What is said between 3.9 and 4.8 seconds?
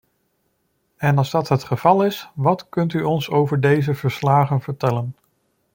verslagen